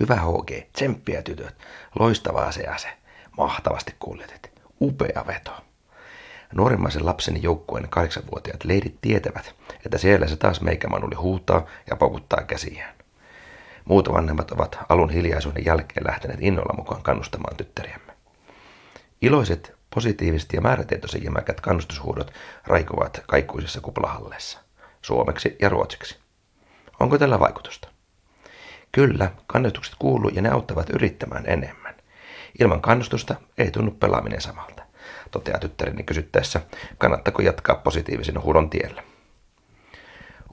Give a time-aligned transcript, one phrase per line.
[0.00, 1.54] Hyvä HG, tsemppiä tytöt,
[1.98, 2.88] loistavaa se ase,
[3.38, 5.52] mahtavasti kuljetit, upea veto.
[6.54, 9.54] Nuorimmaisen lapseni joukkueen kahdeksanvuotiaat leidit tietävät,
[9.86, 12.94] että siellä se taas meikämanuli huutaa ja paukuttaa käsiään.
[13.84, 18.12] Muut vanhemmat ovat alun hiljaisuuden jälkeen lähteneet innolla mukaan kannustamaan tyttäriämme.
[19.22, 22.32] Iloiset, positiiviset ja määrätietoisen jämäkät kannustushuudot
[22.66, 24.58] raikuvat kaikkuisissa kuplahalleissa,
[25.02, 26.18] suomeksi ja ruotsiksi.
[27.00, 27.88] Onko tällä vaikutusta?
[28.92, 31.94] Kyllä, kannustukset kuuluu ja ne auttavat yrittämään enemmän.
[32.60, 34.82] Ilman kannustusta ei tunnu pelaaminen samalta,
[35.30, 36.60] toteaa tyttäreni kysyttäessä,
[36.98, 39.02] kannattako jatkaa positiivisen huudon tiellä.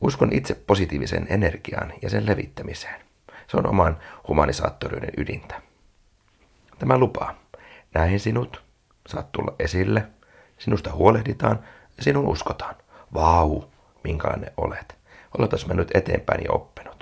[0.02, 3.02] Uskon itse positiiviseen energiaan ja sen levittämiseen.
[3.48, 5.62] Se on oman humanisaattoriyden ydintä.
[6.80, 7.40] Tämä lupaa.
[7.94, 8.64] Näin sinut,
[9.08, 10.08] saat tulla esille,
[10.58, 11.60] sinusta huolehditaan
[11.98, 12.76] ja sinun uskotaan.
[13.14, 13.62] Vau,
[14.04, 14.96] minkälainen olet.
[15.38, 16.97] Olepas mennyt eteenpäin ja oppinut.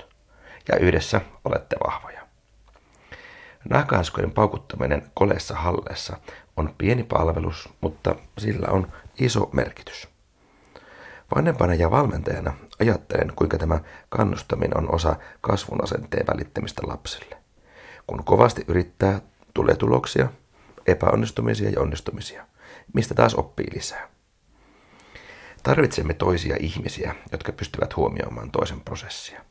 [0.68, 2.26] Ja yhdessä olette vahvoja.
[3.68, 6.16] Nahkahanskojen paukuttaminen koleessa halleessa
[6.56, 10.08] on pieni palvelus, mutta sillä on iso merkitys.
[11.34, 17.36] Vanhempana ja valmentajana ajattelen, kuinka tämä kannustaminen on osa kasvun asenteen välittämistä lapsille.
[18.06, 19.20] Kun kovasti yrittää,
[19.54, 20.28] tulee tuloksia,
[20.86, 22.46] epäonnistumisia ja onnistumisia,
[22.92, 24.08] mistä taas oppii lisää.
[25.62, 29.44] Tarvitsemme toisia ihmisiä, jotka pystyvät huomioimaan toisen prosessia.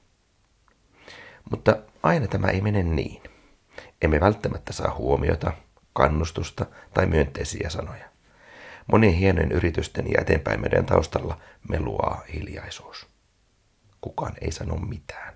[1.52, 3.22] Mutta aina tämä ei mene niin.
[4.02, 5.52] Emme välttämättä saa huomiota,
[5.94, 8.06] kannustusta tai myönteisiä sanoja.
[8.92, 11.38] Monien hienojen yritysten ja eteenpäin meidän taustalla
[11.70, 13.08] meluaa hiljaisuus.
[14.02, 15.36] Kukaan ei sano mitään.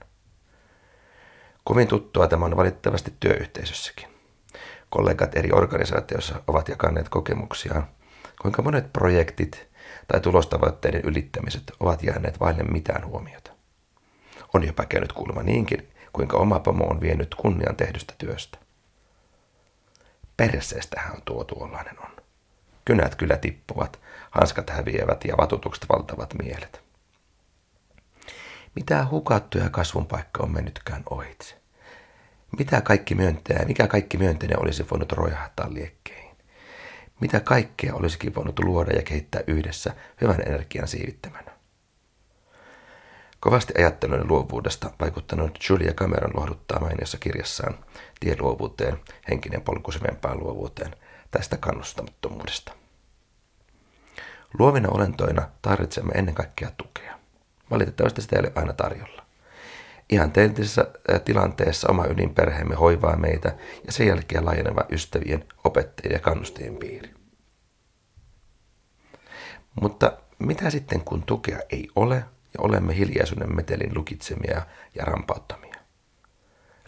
[1.63, 4.07] Kovin tuttua tämä on valitettavasti työyhteisössäkin.
[4.89, 7.87] Kollegat eri organisaatioissa ovat jakaneet kokemuksiaan,
[8.41, 9.69] kuinka monet projektit
[10.07, 13.51] tai tulostavoitteiden ylittämiset ovat jääneet vaille mitään huomiota.
[14.53, 18.57] On jopa käynyt kuulemma niinkin, kuinka oma pomo on vienyt kunnian tehdystä työstä.
[20.37, 22.11] Perseestähän tuo tuollainen on.
[22.85, 23.99] Kynät kyllä tippuvat,
[24.31, 26.83] hanskat häviävät ja vatutukset valtavat mielet.
[28.75, 31.55] Mitä hukattuja kasvun paikka on mennytkään ohitse?
[32.57, 36.37] Mitä kaikki myöntää, mikä kaikki myönteinen olisi voinut rojahtaa liekkeihin?
[37.21, 41.58] Mitä kaikkea olisikin voinut luoda ja kehittää yhdessä hyvän energian siivittämänä?
[43.39, 47.85] Kovasti ajattelun luovuudesta vaikuttanut Julia Cameron lohduttaa mainiossa kirjassaan
[48.19, 49.91] Tie luovuuteen, henkinen polku
[50.33, 50.95] luovuuteen
[51.31, 52.73] tästä kannustamattomuudesta.
[54.59, 57.19] Luovina olentoina tarvitsemme ennen kaikkea tukea.
[57.71, 59.25] Valitettavasti sitä ei ole aina tarjolla.
[60.09, 60.87] Ihan teiltisessä
[61.25, 63.55] tilanteessa oma ydinperheemme hoivaa meitä
[63.85, 67.13] ja sen jälkeen laajeneva ystävien, opettajien ja kannustajien piiri.
[69.81, 74.61] Mutta mitä sitten kun tukea ei ole ja olemme hiljaisuuden metelin lukitsemia
[74.95, 75.75] ja rampauttamia?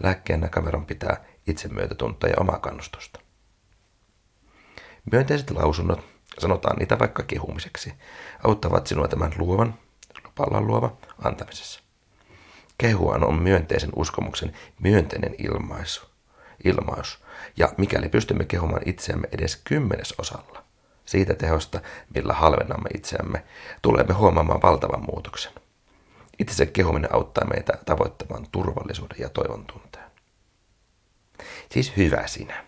[0.04, 3.20] Lääkkeenä kameran pitää itsemyötätuntoa ja omaa kannustusta.
[5.12, 6.06] Myönteiset lausunnot,
[6.40, 7.94] sanotaan niitä vaikka kehumiseksi,
[8.44, 9.80] auttavat sinua tämän luovan,
[10.26, 11.82] lupallaan luova, antamisessa.
[12.78, 16.02] Kehuan on myönteisen uskomuksen myönteinen ilmaisu,
[16.64, 17.24] ilmaus,
[17.58, 20.71] ja mikäli pystymme kehumaan itseämme edes kymmenesosalla
[21.06, 21.82] siitä tehosta,
[22.16, 23.44] millä halvennamme itseämme,
[23.82, 25.52] tulemme huomaamaan valtavan muutoksen.
[26.40, 30.12] Itse kehuminen auttaa meitä tavoittamaan turvallisuuden ja toivon tunteen.
[31.72, 32.66] Siis hyvä sinä,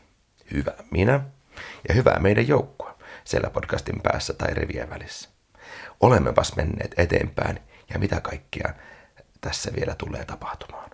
[0.54, 1.22] hyvä minä
[1.90, 2.92] ja hyvä meidän joukkue
[3.24, 5.30] siellä podcastin päässä tai rivien välissä.
[6.00, 7.60] Olemmepas menneet eteenpäin
[7.94, 8.74] ja mitä kaikkia
[9.42, 10.90] tässä vielä tulee tapahtumaan.